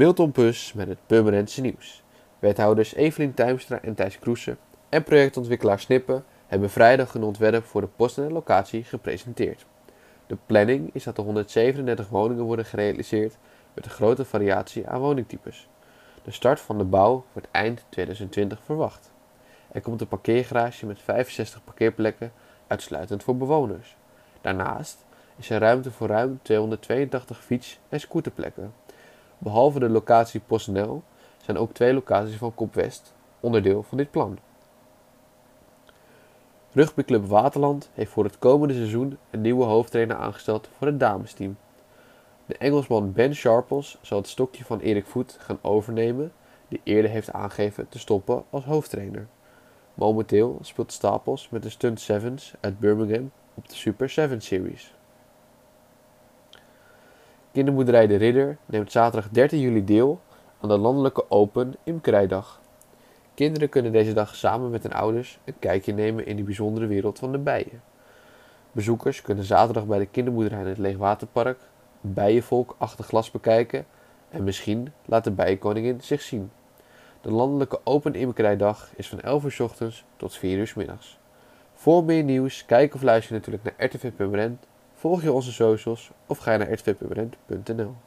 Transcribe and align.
Milton 0.00 0.32
Pus 0.32 0.72
met 0.72 0.88
het 0.88 0.98
Purmerendse 1.06 1.60
nieuws. 1.60 2.02
Wethouders 2.38 2.94
Evelien 2.94 3.34
Tuimstra 3.34 3.82
en 3.82 3.94
Thijs 3.94 4.18
Kroesen 4.18 4.58
en 4.88 5.02
projectontwikkelaar 5.02 5.80
Snippen 5.80 6.24
hebben 6.46 6.70
vrijdag 6.70 7.14
een 7.14 7.22
ontwerp 7.22 7.64
voor 7.64 7.80
de 7.80 7.86
PostNL-locatie 7.86 8.84
gepresenteerd. 8.84 9.66
De 10.26 10.36
planning 10.46 10.90
is 10.92 11.04
dat 11.04 11.18
er 11.18 11.24
137 11.24 12.08
woningen 12.08 12.44
worden 12.44 12.64
gerealiseerd 12.64 13.36
met 13.74 13.84
een 13.84 13.90
grote 13.90 14.24
variatie 14.24 14.88
aan 14.88 15.00
woningtypes. 15.00 15.68
De 16.22 16.30
start 16.30 16.60
van 16.60 16.78
de 16.78 16.84
bouw 16.84 17.24
wordt 17.32 17.48
eind 17.50 17.84
2020 17.88 18.58
verwacht. 18.64 19.12
Er 19.72 19.80
komt 19.80 20.00
een 20.00 20.08
parkeergarage 20.08 20.86
met 20.86 20.98
65 20.98 21.64
parkeerplekken 21.64 22.32
uitsluitend 22.66 23.22
voor 23.22 23.36
bewoners. 23.36 23.96
Daarnaast 24.40 25.04
is 25.36 25.50
er 25.50 25.60
ruimte 25.60 25.90
voor 25.90 26.08
ruim 26.08 26.38
282 26.42 27.44
fiets- 27.44 27.78
en 27.88 28.00
scooterplekken. 28.00 28.72
Behalve 29.38 29.78
de 29.78 29.88
locatie 29.88 30.40
PostNL 30.40 31.02
zijn 31.42 31.58
ook 31.58 31.72
twee 31.72 31.94
locaties 31.94 32.36
van 32.36 32.54
Kop 32.54 32.74
West 32.74 33.14
onderdeel 33.40 33.82
van 33.82 33.98
dit 33.98 34.10
plan. 34.10 34.38
Rugbyclub 36.72 37.26
Waterland 37.26 37.90
heeft 37.92 38.10
voor 38.10 38.24
het 38.24 38.38
komende 38.38 38.74
seizoen 38.74 39.18
een 39.30 39.40
nieuwe 39.40 39.64
hoofdtrainer 39.64 40.16
aangesteld 40.16 40.68
voor 40.76 40.86
het 40.86 41.00
damesteam. 41.00 41.56
De 42.46 42.56
Engelsman 42.56 43.12
Ben 43.12 43.34
Sharples 43.34 43.98
zal 44.00 44.18
het 44.18 44.28
stokje 44.28 44.64
van 44.64 44.80
Erik 44.80 45.06
Voet 45.06 45.36
gaan 45.40 45.58
overnemen, 45.62 46.32
die 46.68 46.80
eerder 46.84 47.10
heeft 47.10 47.32
aangegeven 47.32 47.88
te 47.88 47.98
stoppen 47.98 48.44
als 48.50 48.64
hoofdtrainer. 48.64 49.26
Momenteel 49.94 50.58
speelt 50.62 50.92
Stapels 50.92 51.48
met 51.48 51.62
de 51.62 51.68
Stunt 51.68 52.00
Sevens 52.00 52.52
uit 52.60 52.78
Birmingham 52.78 53.30
op 53.54 53.68
de 53.68 53.74
Super 53.74 54.08
7 54.08 54.40
Series. 54.40 54.94
Kinderboerderij 57.54 58.06
De 58.06 58.16
Ridder 58.16 58.56
neemt 58.66 58.92
zaterdag 58.92 59.30
13 59.30 59.60
juli 59.60 59.84
deel 59.84 60.20
aan 60.60 60.68
de 60.68 60.78
landelijke 60.78 61.30
Open 61.30 61.74
Imkerijdag. 61.84 62.60
Kinderen 63.34 63.68
kunnen 63.68 63.92
deze 63.92 64.12
dag 64.12 64.34
samen 64.34 64.70
met 64.70 64.82
hun 64.82 64.92
ouders 64.92 65.38
een 65.44 65.58
kijkje 65.58 65.92
nemen 65.92 66.26
in 66.26 66.36
de 66.36 66.42
bijzondere 66.42 66.86
wereld 66.86 67.18
van 67.18 67.32
de 67.32 67.38
bijen. 67.38 67.82
Bezoekers 68.72 69.22
kunnen 69.22 69.44
zaterdag 69.44 69.86
bij 69.86 69.98
de 69.98 70.06
kinderboerderij 70.06 70.60
in 70.60 70.66
het 70.66 70.78
Leegwaterpark 70.78 71.58
bijenvolk 72.00 72.74
achter 72.78 73.04
glas 73.04 73.30
bekijken 73.30 73.86
en 74.30 74.44
misschien 74.44 74.92
laat 75.04 75.24
de 75.24 75.30
bijenkoningin 75.30 76.00
zich 76.00 76.22
zien. 76.22 76.50
De 77.20 77.30
landelijke 77.30 77.80
Open 77.84 78.14
Imkerijdag 78.14 78.90
is 78.96 79.08
van 79.08 79.20
11 79.20 79.44
uur 79.44 79.52
s 79.52 79.60
ochtends 79.60 80.04
tot 80.16 80.36
4 80.36 80.58
uur 80.58 80.66
s 80.66 80.74
middags. 80.74 81.18
Voor 81.74 82.04
meer 82.04 82.22
nieuws, 82.22 82.64
kijk 82.66 82.94
of 82.94 83.02
luister 83.02 83.34
natuurlijk 83.34 83.64
naar 83.64 83.86
RTV 83.86 84.12
Permanent, 84.12 84.66
volg 85.04 85.22
je 85.22 85.32
onze 85.32 85.52
socials 85.52 86.10
of 86.26 86.38
ga 86.38 86.56
naar 86.56 86.72
rtvpermanent.nl. 86.72 87.94